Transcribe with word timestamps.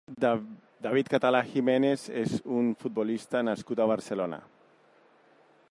David 0.85 1.09
Català 1.15 1.41
Jiménez 1.49 2.05
és 2.23 2.33
un 2.59 2.73
futbolista 2.85 3.45
nascut 3.49 3.79
a 3.79 3.87
Barcelona. 3.95 4.41